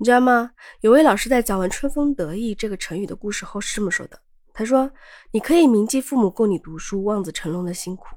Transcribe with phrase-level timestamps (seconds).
[0.00, 0.52] 你知道吗？
[0.82, 4.16] 有位老师在讲完“春风得意”这个成语的故事后是这么说的
[4.54, 4.88] ：“他说，
[5.32, 8.14] 你可以铭记父母供你读书、望子成龙的辛苦，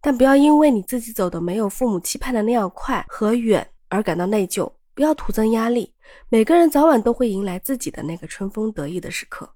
[0.00, 5.92] 但不要因为你自己走的没有父母期盼的那样快和远而感到内疚，不要徒增压力。
[6.28, 9.50] 每个人早晚都会迎来自己的那个春风得意的时刻。”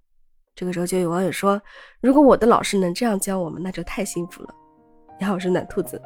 [0.57, 1.63] 这个时候就有网友说
[2.03, 4.53] ：“如果我的老师能这样教我们，那就太幸福了。”
[5.21, 6.03] 你好，我是暖兔子。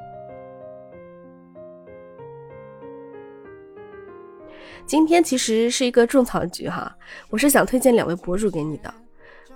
[4.87, 6.96] 今天其实是一个种草局哈，
[7.29, 8.94] 我是想推荐两位博主给你的，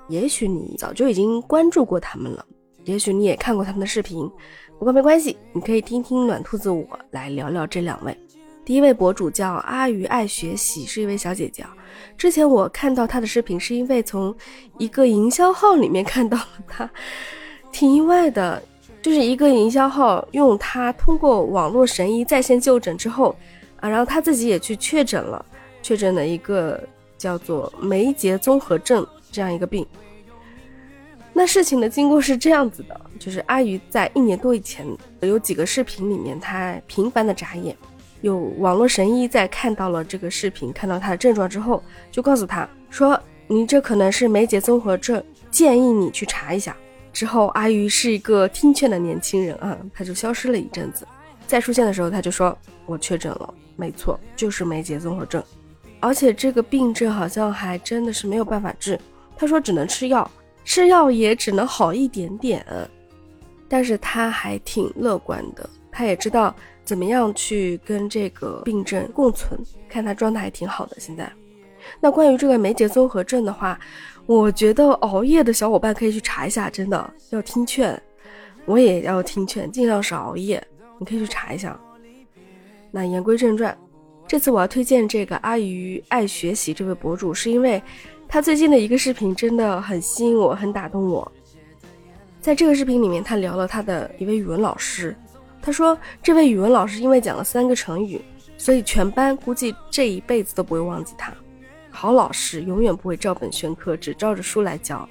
[0.08, 2.44] 也许你早就已经关注过他们了，
[2.84, 4.28] 也许你也看过他们的视频，
[4.76, 8.16] 不过没关系，你可以听听暖兔子我来聊聊这两位。
[8.64, 11.64] 第一位博主叫阿鱼爱学习，是一位小姐姐。
[12.18, 14.34] 之前我看到她的视频，是因为从
[14.78, 16.90] 一个营销号里面看到了她，
[17.70, 18.60] 挺意外的，
[19.00, 23.36] 就是一个营销号用她通过网络神医在线就诊之后。
[23.80, 25.44] 啊，然后他自己也去确诊了，
[25.82, 26.80] 确诊了一个
[27.18, 29.86] 叫做梅杰综合症这样一个病。
[31.32, 34.84] 那事情的经过是这样子的，就是阿鱼在一年多以前
[35.20, 37.74] 有几个视频里面，他频繁的眨眼，
[38.20, 46.76] 有网络神医在看到了这个视频，看到他的症状之后，就告诉他说：“你这可能是梅杰综合症，建议你去查一下。”
[47.12, 51.06] 之后，阿鱼是一个听劝的年轻人啊，他就消失了一阵子，
[51.50, 52.56] 再出现的时候，他就说
[52.86, 55.42] ：“我确诊了。”没错，就是梅杰综合症，
[55.98, 58.96] 而且这个病症好像还真的是没有办法治。
[59.36, 60.30] 他说只能吃药，
[60.64, 62.64] 吃药也只能好一点点。
[63.68, 69.58] 但是他还挺乐观的，他也知道怎么样去跟这个病症共存。
[69.88, 71.00] 看他状态还挺好的。
[71.00, 71.32] 现在，
[72.00, 73.76] 那关于这个梅杰综合症的话，
[74.26, 78.00] 我觉得熬夜的小伙伴可以去查一下，真的要听劝，
[78.66, 80.62] 我也要听劝，尽量少熬夜。
[81.00, 81.76] 你可以去查一下。
[82.92, 83.76] 那言归正传，
[84.28, 87.82] 这次我要推荐这个阿鱼爱学习这位博主，是因为
[88.28, 91.32] 他最近的一个视频真的很吸引我，很打动我。
[92.40, 95.16] 在这个视频里面，他聊了他的一位语文老师，
[95.62, 98.20] 他说这位语文老师因为讲了三个成语，
[98.58, 101.32] 所以全班估计这一辈子都不会忘记他。
[101.90, 105.08] 好老师永远不会照本宣科，只照着书来教，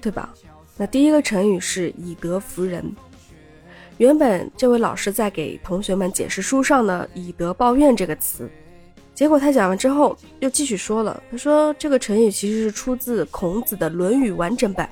[0.00, 0.32] 对吧？
[0.76, 2.94] 那第一个成语是以德服人。
[4.00, 8.48] 原本这位老师在给同学们解释书上的“以德报怨”这个词，
[9.14, 11.22] 结果他讲完之后又继续说了。
[11.30, 14.88] 他说这个成语其实是出自孔子的《论语》完整版，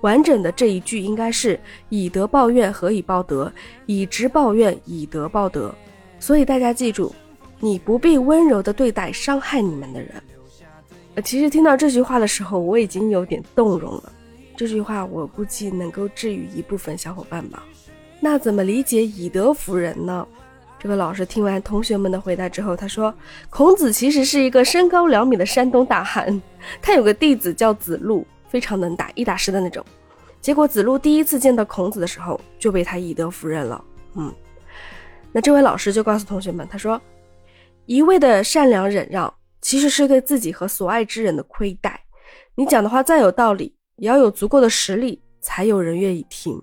[0.00, 1.56] 完整的这一句应该是
[1.88, 3.52] “以德报怨，何以报德？
[3.86, 5.72] 以直报怨，以德报德。”
[6.18, 7.14] 所以大家记住，
[7.60, 10.10] 你不必温柔的对待伤害你们的人。
[11.24, 14.12] 其实听到这句话的时候，我已经有点动容了。
[14.56, 17.62] 这句话我估计能够治愈一部分小伙伴吧。
[18.20, 20.26] 那怎么理解以德服人呢？
[20.78, 23.12] 这个老师听完同学们的回答之后，他说
[23.50, 26.40] ：“孔子其实是一个身高两米的山东大汉，
[26.82, 29.84] 他有个弟子叫子路，非常能打，一打十的那种。
[30.40, 33.82] 结果子路第一次见到孔子的时候，就被他以德服人了。
[34.14, 34.32] 嗯，
[35.32, 37.00] 那这位老师就告诉同学们，他说：
[37.86, 41.98] 一味的善良忍让，其实是对自己和所爱之人的亏待。
[42.54, 46.62] 你讲的话再有道理，也要有足够的实力，才有人愿意听。”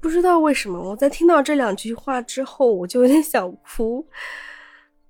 [0.00, 4.06] 不知道为什么，我在听到这两句话之后，我就有点想哭。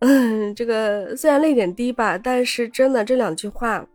[0.01, 3.87] 嗯，这个虽然泪点低吧，但是真的这两句话，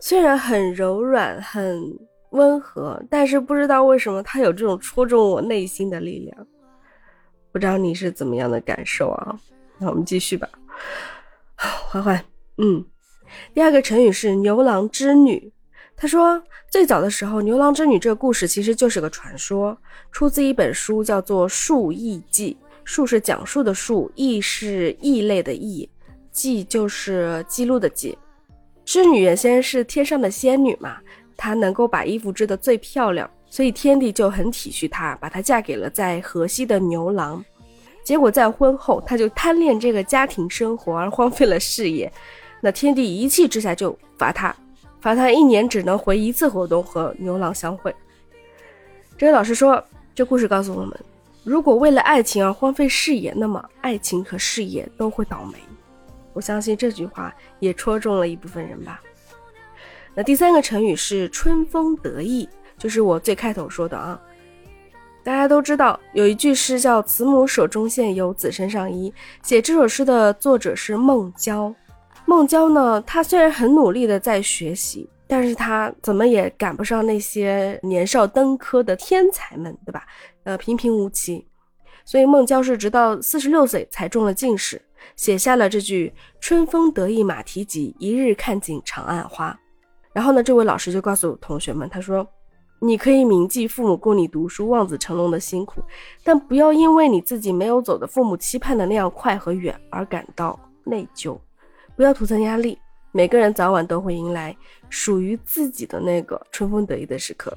[0.00, 1.80] 虽然很柔软、很
[2.30, 6.46] 温和，但是不知道为什么它有这种戳中我内心的力量。
[7.52, 9.38] 不知道你是怎么样的感受啊？
[9.78, 10.48] 那我们继续吧。
[11.54, 12.24] 缓缓，
[12.56, 12.84] 嗯，
[13.52, 15.52] 第二个成语是牛郎织女。
[15.96, 19.76] 他说，最早的时候，牛郎织女这个故事其实就是个传说，
[20.10, 22.56] 出自一本书，叫做《述异记》。
[22.84, 25.88] 述是讲述的述，异是异类的异，
[26.32, 28.18] 记就是记录的记。
[28.84, 30.96] 织女原先是天上的仙女嘛，
[31.36, 37.44] 她能够把衣服织得最漂亮，所以天帝就很体恤她，把她嫁给了在河西的牛郎。
[38.02, 42.12] 结果在婚后，她就贪恋这个家庭生活而荒废了事业，
[42.60, 44.52] 那天帝一气之下就罚她。
[45.02, 47.92] 罚他一年只能回一次活动和牛郎相会。
[49.18, 49.84] 这位老师说，
[50.14, 50.96] 这故事告诉我们，
[51.42, 55.58] 如果为了爱情而荒废事业，那么爱情和事业都会倒霉。
[56.32, 59.02] 我相信这句话也戳中了一部分人吧。
[60.14, 62.48] 那第三个成语是春风得意，
[62.78, 64.20] 就是我最开头说的啊。
[65.24, 69.12] 大家都知道有一句诗叫“慈母手中线，游子身上衣”，
[69.42, 71.74] 写这首诗的作者是孟郊。
[72.32, 80.06] 孟郊呢，他虽然很努力的在学习，但是他怎么也赶不上那些年少登科的天才们，对吧？
[80.44, 81.46] 呃，平平无奇。
[82.06, 84.80] 所以孟郊是直到四十六岁才中了进士，
[85.14, 89.54] 写下了这句“春风得意马蹄疾，一日看尽长安花”。
[90.14, 92.26] 然后呢，这位老师就告诉同学们，他说
[92.80, 95.82] ：“你可以铭记父母供你读书、望子成龙的辛苦，
[96.24, 101.38] 但不要因为你自己没有走的父母期盼的那样快和远而感到内疚，
[101.96, 102.78] 不要徒增压力。
[103.10, 104.56] 每个人早晚都会迎来
[104.88, 107.56] 属于自己的那个春风得意的时刻。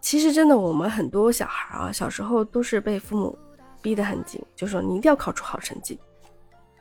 [0.00, 3.36] 其实，真的，我们很多小孩啊，小时候都是被父母
[3.80, 5.98] 逼得很紧，就说你一定要考出好成绩，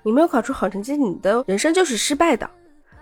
[0.03, 2.49] 你没有考出好成绩，你的人生就是失败的。”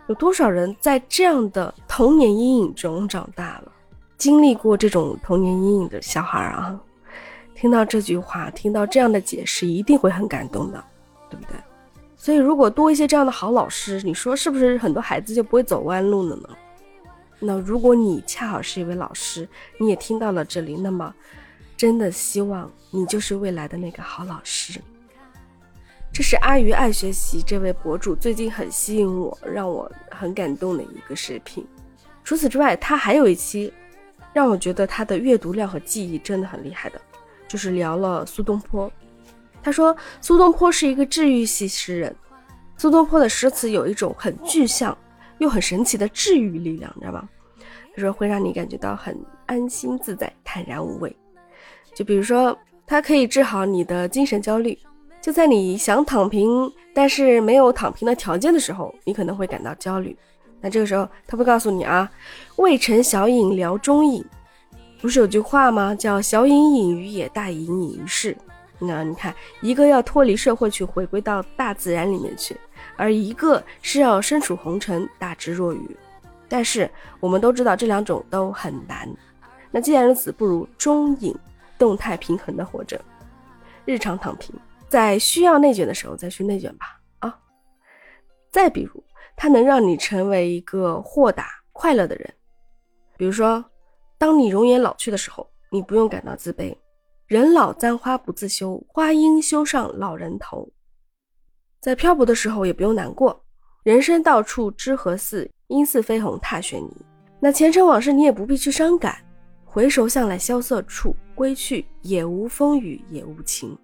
[0.08, 3.72] 有多少人在这样的童年阴影中长大了？
[4.18, 6.80] 经历过这种童年阴影的小孩啊，
[7.56, 10.84] 听到这句话，听到这样的解释，一定会很感动的，
[11.30, 11.56] 对不对？
[12.24, 16.50] 所以，如果多一些这样的好老师，你说是不是很多孩子就不会走弯路了呢？
[17.38, 19.46] 那如果你恰好是一位老师，
[19.78, 21.14] 你也听到了这里，那么
[21.76, 24.80] 真的希望你就是未来的那个好老师。
[26.14, 31.68] 这是阿鱼爱学习这位博主最近很吸引我，让我很感动的一个视频。
[32.24, 33.74] 除此之外，他还有一期
[34.32, 37.02] 让我觉得他的阅读量和记忆真的很厉害的，
[37.50, 38.90] 就是聊了苏东坡。
[39.64, 42.14] 他说苏东坡是一个治愈系诗人，
[42.78, 44.96] 苏东坡的诗词有一种很具象
[45.38, 47.30] 又很神奇的治愈力量，你知道吗？
[47.96, 51.16] 他说会让你感觉到很安心自在、坦然无畏。
[51.96, 54.78] 就比如说，它可以治好你的精神焦虑。
[55.22, 60.18] 就在你想躺平，但是没有躺平的条件的时候，你可能会感到焦虑。
[60.60, 62.12] 那这个时候，他会告诉你啊，
[62.58, 64.26] 未成小饮聊中饮，
[65.00, 65.96] 不是有句话吗？
[65.96, 68.36] 叫小饮饮于野，大饮饮于市。
[68.80, 72.58] 那你看，一个要脱离社会去回归到大自然里面去，
[72.98, 75.98] 而一个是要身处红尘，大智若愚。
[76.50, 76.90] 但是
[77.20, 79.10] 我们都知道这两种都很难。
[79.72, 81.34] 那既然如此，不如中隐，
[81.78, 83.00] 动态平衡的活着，
[83.86, 84.54] 日常躺平。
[84.90, 87.40] 在需要内卷的时候再去内卷吧啊！
[88.52, 89.04] 再比如，
[89.36, 92.32] 它能让你成为一个豁达快乐的人。
[93.18, 93.66] 比如说，
[94.20, 96.76] 当你容颜老去的时候，你不用感到自卑。
[97.34, 100.70] 人老簪花不自修，花应修上老人头。
[101.82, 103.44] 在漂泊的时候也不用难过。
[103.82, 106.96] 人生到处知何似，应似飞鸿踏雪泥。
[107.40, 109.18] 那前尘往事你也不必去伤感。
[109.66, 113.76] 回首向来萧瑟处，归去也无风雨也无晴。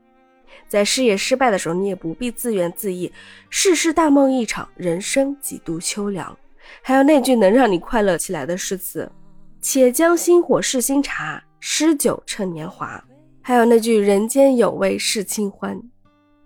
[0.67, 3.11] 在事业失败的时候，你也不必自怨自艾。
[3.49, 6.37] 世事大梦一场，人生几度秋凉。
[6.83, 9.11] 还有那句能让你快乐起来的诗词
[9.59, 13.03] ：“且将新火试新茶，诗酒趁年华。”
[13.49, 15.75] 还有那句“人间有味是清欢”。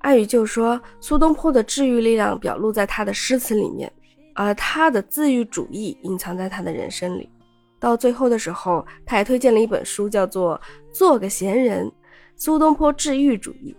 [0.04, 3.92] 阿宇就说，苏东坡的治愈力量表露在他的诗词里面，
[4.34, 7.30] 而他的自愈主义隐藏在他的人生里。
[7.78, 10.58] 到最后的时候，他还推荐了一本书，叫做
[10.96, 11.92] 《做个闲人：
[12.38, 13.76] 苏东坡治愈主义》。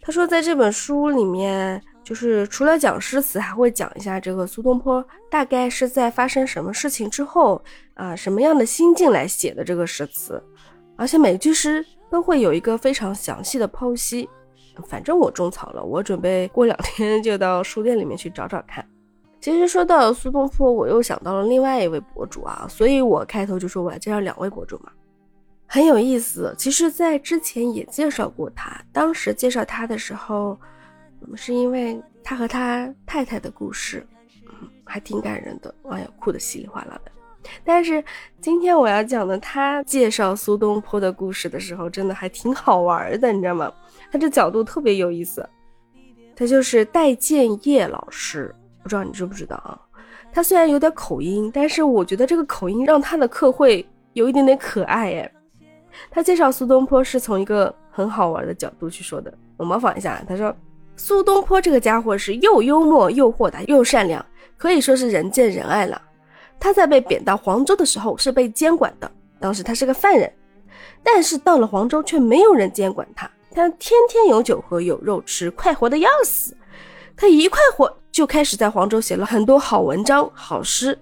[0.00, 7.60] 他说，在这本书里面，就是除了讲诗词，还会讲一下这个苏东坡大概是在发生什么事情之后
[7.94, 10.40] 啊，什么样的心境来写的这个诗词，
[10.98, 14.28] 而且每句诗都会有一个非常详细的剖析。
[14.86, 18.86] 反正我种草了，我准备过两天就到书店里面去找找看。
[19.40, 24.90] 其实说到苏东坡，我又想到了另外一位博主啊，所以我开头就说我要介绍两位博主嘛。
[25.66, 28.80] 很有意思，其实，在之前也介绍过他。
[28.92, 30.58] 当时介绍他的时候，
[31.34, 34.06] 是因为他和他太太的故事，
[34.46, 35.74] 嗯，还挺感人的。
[35.90, 37.10] 哎呀，哭得稀里哗啦的。
[37.64, 38.02] 但是
[38.40, 43.72] 今天我要讲的，他介绍苏东坡的故事的时候，真的还挺好玩的，你知道吗？
[44.10, 45.48] 他这角度特别有意思。
[46.36, 49.78] 他就是戴建业老师，不知道你知不知道啊？
[50.32, 55.32] 他虽然有点口音，但是我觉得这个口音让他的课会有一点点可爱，哎。
[56.10, 60.22] 他介绍苏东坡是从一个很好玩的角度去说的，我模仿一下。
[60.28, 60.54] 他说，
[60.96, 64.24] 苏东坡这个家伙是又幽默又豁达又善良，
[64.56, 66.00] 可以说是人见人爱了。
[66.60, 69.10] 他在被贬到黄州的时候是被监管的，
[69.40, 70.32] 当时他是个犯人，
[71.02, 76.56] 但是到了黄州却没有人监管他，他天天有酒喝有肉吃，快活的要死。
[77.16, 80.98] 他一快活就开始在黄州写了很多好文章好诗，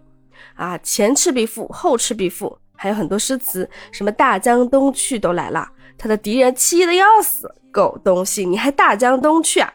[0.54, 2.58] 啊，前赤壁赋，后赤壁赋。
[2.78, 9.72] 还有很多诗词，什么大江东去都来了，他的敌人气得要死，狗东西，你还大江东去啊？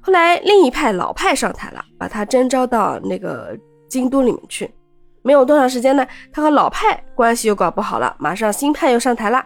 [0.00, 4.72] 后来另一派老派上台了，把他征召到那个京都里面去。
[5.22, 9.44] 没有多长时间呢，他和老派关系又搞不好了，马上新派又上台了。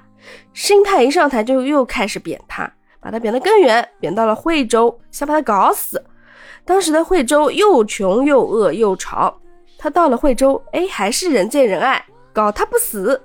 [0.53, 6.03] 新派一上台就又开始贬他，把他贬得更远，贬到了惠州，想把他搞死。
[6.65, 9.39] 当时的惠州又穷又饿又潮，
[9.77, 12.03] 他到了惠州，哎，还是人见人爱。
[12.33, 13.23] 搞他不死，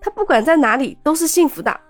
[0.00, 1.80] 他不管在哪里都是幸福的。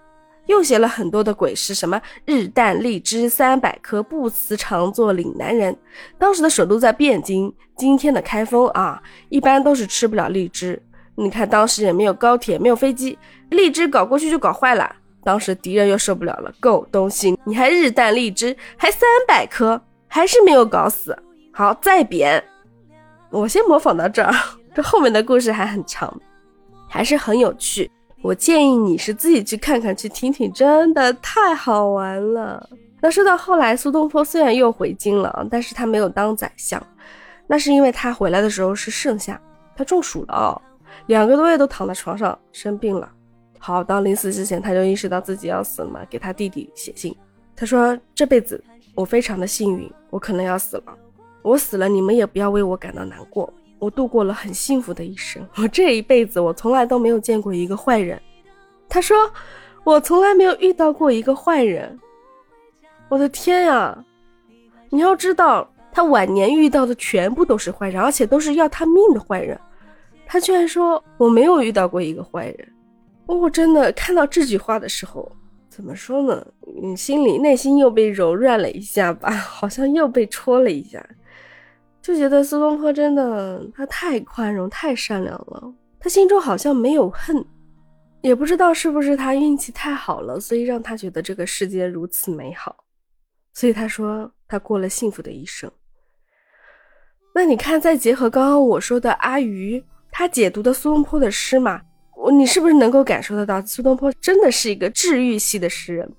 [0.51, 5.75] 又写了很多的鬼诗，什么日啖荔枝三百颗，不辞常作岭南人。
[6.19, 10.83] 当时的首都在汴京，今天的开封啊，一般都是吃不了荔枝。
[11.15, 13.17] 你看当时也没有高铁，没有飞机，
[13.51, 14.97] 荔枝搞过去就搞坏了。
[15.23, 21.17] 当时敌人又受不了了，够东西，你还日啖荔枝，还三百颗，还是没有搞死。
[21.53, 22.43] 好，再贬。
[23.31, 24.35] 我先模仿到这儿，
[24.75, 26.13] 这后面的故事还很长，
[26.89, 27.89] 还是很有趣。
[28.23, 32.69] 我建议你是自己去看看，去听听，真的太好玩了。
[33.01, 36.81] 那说到后来，苏东坡虽然又回京了，但是他没有当宰相，
[37.47, 39.41] 那是因为他回来的时候是盛夏，
[39.75, 40.61] 他中暑了哦，
[41.07, 43.11] 两个多月都躺在床上生病了。
[43.59, 47.17] 好，到临死之前，他就意识到自己要死了嘛，给他弟弟写信，
[47.57, 48.63] 他说这辈子
[48.95, 50.85] 我非常的幸运，我可能要死了，
[51.41, 53.51] 我死了你们也不要为我感到难过。
[53.81, 58.21] 我度过了很幸福的一生，我这一辈子我从来都没有见过一个坏人。
[58.89, 59.17] 他说，
[59.83, 61.99] 我从来没有遇到过一个坏人。
[63.09, 64.05] 我的天呀！
[64.91, 69.59] 你要知道，他晚年遇到的全部都是坏人，而且都是要他命的坏人。
[70.27, 72.73] 他居然说我没有遇到过一个坏人。
[73.27, 75.31] 我真的看到这句话的时候，
[75.69, 76.47] 怎么说呢？
[76.83, 81.05] 嗯，心里内心又被柔软了一下吧，好像又被戳了一下。
[82.11, 85.73] 就觉得苏东坡真的，他太宽容、太善良了。
[86.01, 87.45] 他心中好像没有恨，
[88.21, 92.75] 也不知道是不是他运气太好了，所以让他觉得这个世界如此美好。
[93.55, 95.71] 所以他说他过了幸福的一生。
[97.33, 101.81] 那你看，再结合刚刚我说的阿余，他解读的苏东坡的诗嘛，
[102.17, 106.13] 我你是不是能够感受得到，苏东坡真的是一个治愈系的诗人，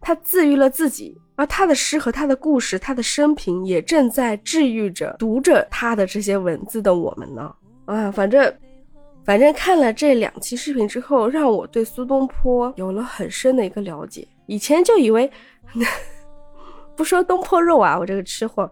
[0.00, 1.16] 他治愈了自己。
[1.36, 7.54] 而他的诗和他的故事，他的生平也正在治愈着读着他的这些文字的我们呢。
[7.84, 8.52] 啊，反正，
[9.24, 14.26] 反正看了这两期视频之后，让我对苏东坡有了很深的一个了解。
[14.46, 15.30] 以前就以为，
[16.96, 18.68] 不说东坡肉啊，我这个吃货，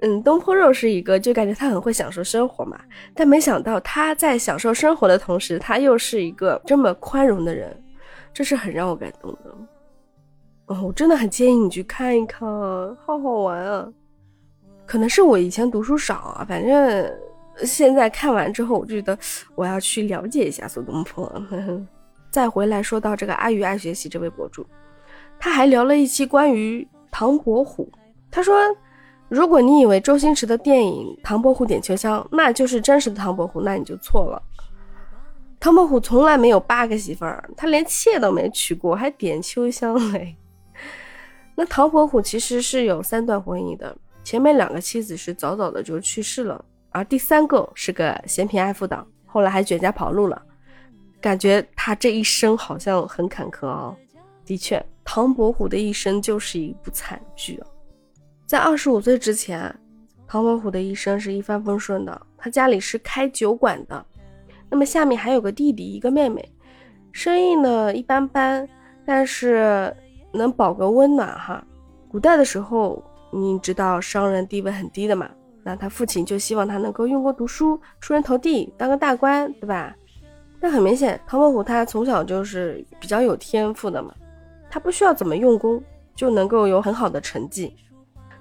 [0.00, 2.80] 嗯，东坡肉是一个，就感觉他很会享受生活嘛。
[3.14, 7.78] 但没想到他在享受生活的同时，他又是一个这么宽容的人，
[8.32, 9.54] 这是很让我感动的。
[10.66, 12.48] 哦我真的很建议你去看一看，
[13.04, 13.88] 好好玩啊！
[14.86, 17.12] 可能是我以前读书少啊，反正
[17.64, 19.18] 现在看完之后，我觉得
[19.54, 21.30] 我要去了解一下苏东坡。
[22.30, 24.64] 再回来说到这个阿鱼爱学习这位博主，
[25.38, 27.90] 他还聊了一期关于唐伯虎。
[28.30, 28.54] 他说，
[29.28, 34.42] 如果你以为周星驰的电影《唐伯虎点秋香》那就是真实的唐伯虎，那你就错了。
[35.60, 40.34] 唐伯虎从来没有八个媳妇儿，他连妾都没娶过，还点秋香嘞。
[41.54, 43.94] 那唐伯虎其实是有三段婚姻的，
[44.24, 50.40] 前面两个妻子是早早的就去世了，而第三个是个嫌贫爱富党，后来还卷家跑路了，
[51.20, 53.94] 感觉他这一生好像很坎坷啊。
[54.46, 57.66] 的确，唐伯虎的一生就是一部惨剧啊。
[58.46, 59.72] 在二十五岁之前，
[60.26, 64.04] 唐伯虎的一生是一帆风顺的，他家里是开酒馆的，
[64.70, 66.50] 那么下面还有个弟弟，一个妹妹，
[67.12, 68.66] 生意呢一般般，
[69.04, 69.94] 但是。
[70.32, 71.64] 能保个温暖哈。
[72.08, 75.30] 古代的时候，你知道商人地位很低的嘛？
[75.64, 79.94] 那他父亲就希望他能够用功读书，出人头地，当个大官，对吧？
[80.60, 84.12] 但很明显，唐伯虎他从小就是比较有天赋的嘛，
[84.70, 85.82] 他不需要怎么用功
[86.14, 87.74] 就能够有很好的成绩。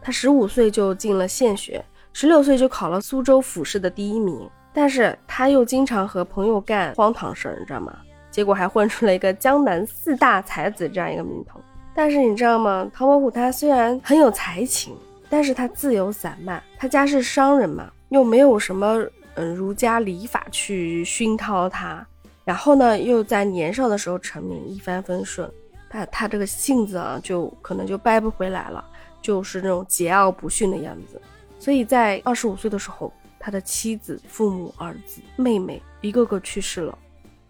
[0.01, 4.49] 他十五岁就进了县学，十六岁就考了苏州府试的第一名。
[4.73, 7.93] 但是他又经常和朋友干荒唐事儿，你知道吗？
[8.31, 11.59] 结果还混出了一个江南四大才子这样一个名头。
[11.93, 12.89] 但是你知道吗？
[12.93, 14.95] 唐伯虎他虽然很有才情，
[15.29, 19.05] 但是他自由散漫，他家是商人嘛，又没有什么
[19.35, 22.05] 嗯儒家礼法去熏陶他，
[22.43, 25.49] 然后呢又在年少的时候成名，一帆风顺，
[25.89, 28.83] 他他这个性子啊就可能就掰不回来了，
[29.21, 31.21] 就是那种桀骜不驯的样子。
[31.59, 36.97] 所以在二十五岁的时候，他的妻子、父母、儿子、妹妹一个个去世了，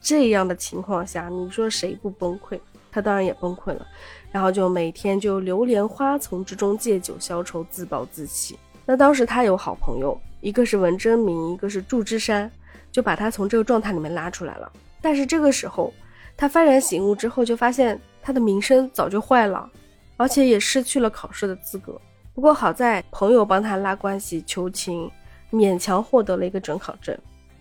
[0.01, 2.59] 这样的情况下，你说谁不崩溃？
[2.91, 3.87] 他当然也崩溃了。
[4.31, 8.57] 然后就每天就流连花丛之中，借酒消愁，自暴自弃。
[8.85, 12.49] 那当时他有好朋友，一个是文征明，一个是祝枝山，
[12.91, 14.71] 就把他从这个状态里面拉出来了。
[15.01, 15.93] 但是这个时候，
[16.37, 19.69] 他幡然醒悟之后，就发现他的名声早就坏了，
[20.17, 21.99] 而且也失去了考试的资格。
[22.33, 25.11] 不过好在朋友帮他拉关系求情，
[25.51, 27.17] 勉强获得了一个准考证。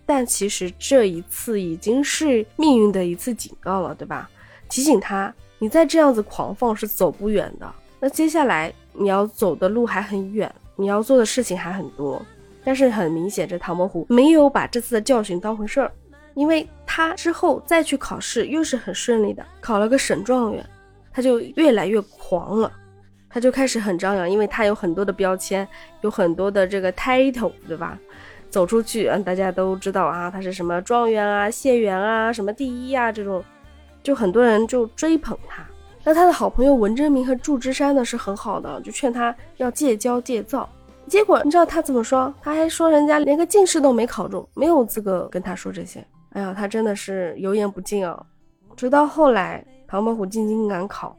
[0.06, 4.30] 但其实这一次已经是命运的一次警告了，对吧？
[4.68, 5.32] 提醒他。
[5.60, 7.72] 你再这样子狂放是走不远的。
[8.00, 12.20] 那接下来你要走的路还很远，你要做的事情还很多。
[12.64, 15.92] 但是很明显，这唐伯虎没有把这次的教训当回事儿，
[16.34, 20.64] 因为他之后再去考试又是很顺利的，考了个省状元。
[21.12, 22.72] 他就越来越狂了，
[23.28, 25.66] 他就开始很张扬，因为他有很多的标签，
[26.02, 27.98] 有很多的这个 title，对吧？
[28.48, 33.42] 走出去，嗯，大家都知道啊，他是什么状元啊、县元啊、什么第一啊这种，
[34.02, 35.66] 就很多人就追捧他。
[36.02, 40.68] 那他的好朋友文征明和祝枝山呢是很好的，就劝他要戒骄戒躁。
[41.06, 42.32] 结果你知道他怎么说？
[42.40, 46.04] 他还说人家连个进士都没考中，没有资格跟他说这些。
[46.30, 48.24] 哎呀，他真的是油盐不进啊！
[48.76, 51.16] 直到后来唐伯虎进京赶考，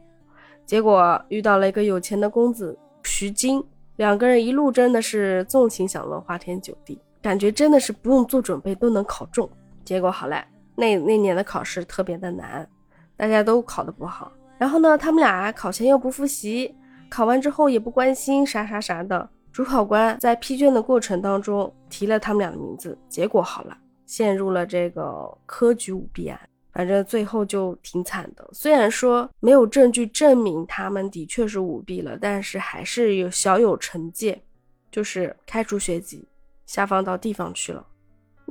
[0.64, 3.62] 结果遇到了一个有钱的公子徐经，
[3.96, 9.48] 两个人一路真的是纵情享乐，花天酒地，感觉真的是不用做准备都能考中。
[9.84, 10.42] 结果好嘞，
[10.74, 12.68] 那那年的考试特别的难，
[13.16, 14.32] 大家都考得不好。
[14.58, 16.74] 然后呢，他们俩考前又不复习，
[17.10, 19.28] 考完之后也不关心啥啥啥的。
[19.52, 23.76] 主考官在批卷的过程当中提了他们俩的名字，结果好了，
[24.06, 26.40] 陷入了这个科举舞弊案。
[26.72, 28.48] 反正最后就挺惨的。
[28.52, 34.42] 虽然说没有证据证明他们的确是舞弊了，但是还是有小有惩戒，
[34.90, 36.26] 就是开除学籍，
[36.64, 37.86] 下放到地方去了。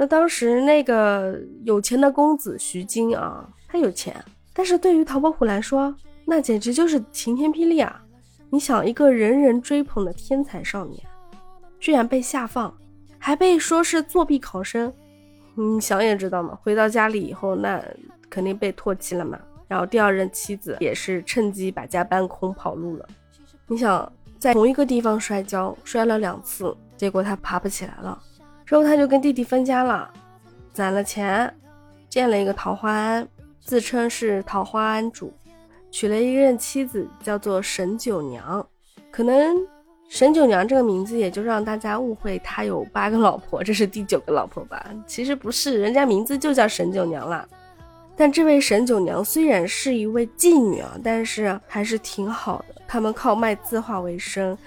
[0.01, 4.15] 那当时那个有钱的公子徐金啊，他有钱。
[4.51, 8.01] 但是对于唐伯虎来说，那简直就是晴天霹雳啊！
[8.50, 11.00] 你想，一个人人追捧的天才少年，
[11.79, 12.75] 居然被下放，
[13.20, 14.91] 还被说是作弊考生，
[15.53, 16.58] 你想也知道嘛。
[16.63, 17.79] 回到家里以后，那
[18.27, 19.39] 肯定被唾弃了嘛。
[19.67, 23.08] 然后第二任妻子也是趁机把家搬空跑路了。
[23.67, 28.20] 你想，在同一个地方摔跤，摔了两次，结果他爬不起来了，
[28.71, 30.09] 之后他就跟弟弟分家了，
[30.71, 31.53] 攒了钱，
[32.07, 33.27] 建了一个桃花庵。
[33.59, 35.29] 自称是桃花庵主，
[35.91, 38.65] 娶了一任妻子，叫做沈九娘。
[39.11, 39.57] 可能
[40.07, 44.89] 沈九娘这个名字也就让大家误会他有八个老婆，这是第九个老婆吧？
[45.05, 47.45] 其实不是，人家名字就叫沈九娘啦。
[48.15, 52.81] 但这位沈九娘虽然是一位妓女啊，但是还是挺好的。
[52.87, 54.57] 他们靠卖字画为生，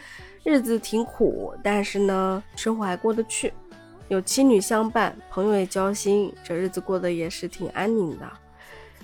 [0.43, 3.51] 日子挺苦，但是呢，生活还过得去，
[4.09, 8.31] 有妻女相伴，朋友也交心，这日子过得也是挺安宁的。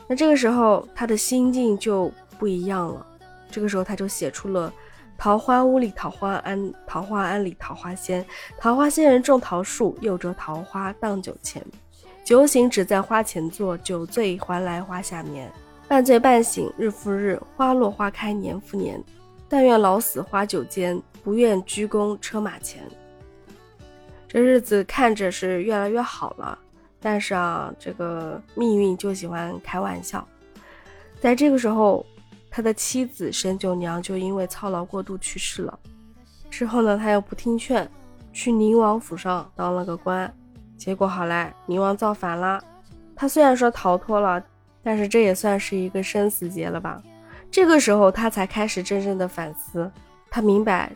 [0.06, 3.06] 那这个时候，他的心境就不一样了。
[3.50, 4.72] 这个时候，他就写出了
[5.16, 8.24] “桃花坞里桃花庵，桃花庵里桃花仙。
[8.58, 11.64] 桃花仙人种桃树，又折桃花当酒钱。
[12.22, 15.50] 酒醒只在花前坐，酒醉还来花下眠。
[15.88, 19.02] 半醉半醒日复日，花落花开年复年。
[19.48, 22.82] 但愿老死花酒间，不愿鞠躬车马前。”
[24.32, 26.56] 这日子看着是越来越好了。
[27.00, 30.24] 但是啊，这个命运就喜欢开玩笑。
[31.18, 32.06] 在这个时候，
[32.48, 35.76] 他的妻子沈九娘就因为操劳过度去世了。
[36.48, 37.90] 之后呢，他又不听劝，
[38.32, 40.32] 去宁王府上当了个官。
[40.76, 42.62] 结果好来，宁王造反了。
[43.16, 44.40] 他虽然说逃脱了，
[44.82, 47.02] 但是这也算是一个生死劫了吧。
[47.50, 49.90] 这个时候，他才开始真正的反思。
[50.30, 50.92] 他明白，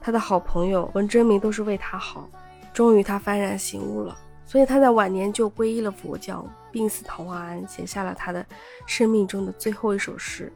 [0.00, 2.28] 他的好朋友文征明都是为他好。
[2.74, 4.14] 终于，他幡然醒悟了。
[4.44, 8.44] 所以他在晚年就皈依了佛教，病死桃花庵，写下了他的
[8.86, 10.52] 生命中的最后一首诗。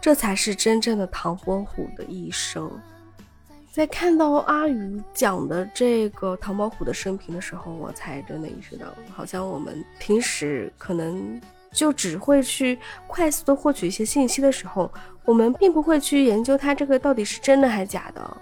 [0.00, 2.70] 这才是真正的唐伯虎的一生。
[3.72, 11.40] 在看到阿宇讲的这个唐伯虎的生平的时候，我才真的意识到，好像我们平时可能
[11.72, 14.92] 就只会去快速的获取一些信息的时候，
[15.24, 18.36] 我们并不会去研究他这个到底是真的还是假的。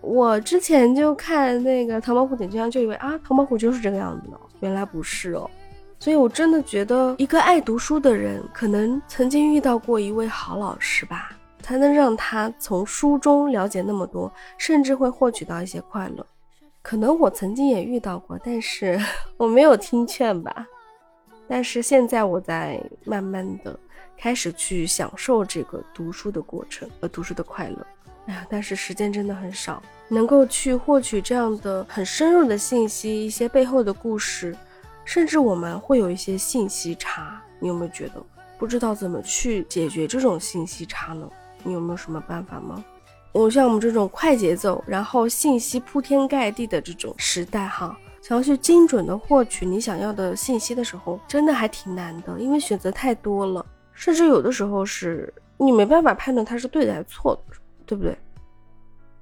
[0.00, 5.48] 我之前就看那个《唐伯虎点秋香》，就以为啊，唐伯虎就是这个样子的，原来不是哦。
[5.98, 16.26] 所以我真的觉得，一个爱读书的人，可能曾经遇到过一位好老师吧，才能让他从书中了解那么多，甚至会获取到一些快乐。
[16.80, 18.98] 可能我曾经也遇到过，但是
[19.36, 20.66] 我没有听劝吧。
[21.46, 23.78] 但是现在我在慢慢的
[24.16, 27.86] 开始去享受这个读书的过程和读书的快乐。
[28.26, 34.56] 哎呀，但是时间真的很少，能够去获取这样的很深入的信息，一些背后的故事，
[35.04, 37.42] 甚至我们会有一些信息差。
[37.58, 38.22] 你有没有觉得
[38.58, 41.28] 不知道怎么去解决这种信息差呢？
[41.62, 42.84] 你有没有什么办法吗？
[43.32, 57.56] 我像我们这种快节奏，然后信息铺天盖地的这种时代哈，想要去精准的获取你想要的信息的时候，真的还挺难的，因为选择太多了，甚至有的时候是你没办法判断它是对的还是错的。
[57.90, 58.16] 对不对？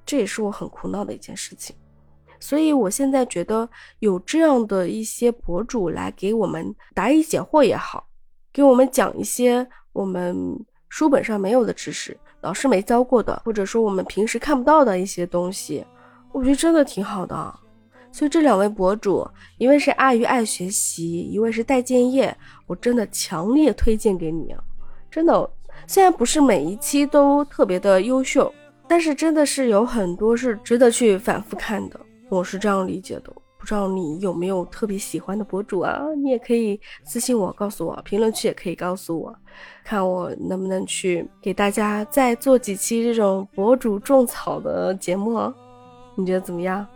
[0.05, 1.75] 这也是我很苦恼的一件事情，
[2.39, 8.07] 所以我现在觉得有这样的一些博主来给我们答疑解惑也好，
[8.53, 10.37] 给我们讲一些我们
[10.87, 15.83] 书本上没有的知识，老师没教过的，或者说我们平时看不到的一些东西，
[16.31, 17.59] 我觉得真的挺好的。
[18.11, 19.27] 所以这两位博主，
[19.57, 24.55] 一位是阿鱼爱学习，一位是戴建业，我真的强烈推荐给你！
[25.09, 25.51] 真的。
[25.87, 28.53] 虽然不是每一期都特别的优秀，
[28.87, 31.99] 但是真的是有很多是值得去反复看的。
[32.29, 33.33] 我是这样理解的。
[33.57, 36.01] 不知道你有没有特别喜欢的博主啊？
[36.23, 39.35] 你也可以私信我，告诉我，评论区也可以告诉我，
[39.83, 45.53] 看我能不能去给大家再做几期这种博主种草的节目，
[46.15, 46.87] 你觉得怎么样？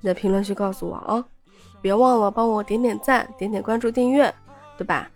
[0.00, 1.24] 你在评论区告诉我啊！
[1.82, 4.32] 别忘了帮我点点赞、点点关注、订阅，
[4.78, 5.10] 对吧？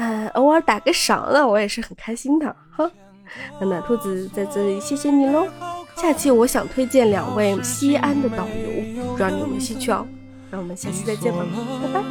[0.00, 2.90] 嗯，偶尔打个赏，了我也是很开心的哈。
[3.60, 5.46] 那暖兔子在这里谢谢你喽！
[5.94, 10.06] 下期我想推荐两位西安的导游，不知道你有没有兴趣哦？
[10.50, 11.44] 那我们下期再见吧，
[11.82, 12.02] 拜拜。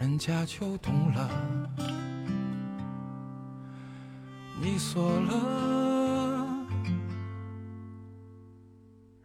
[0.00, 1.28] 人家就懂了，
[4.62, 6.66] 你锁了，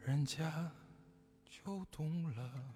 [0.05, 0.43] 人家
[1.45, 2.68] 就懂了。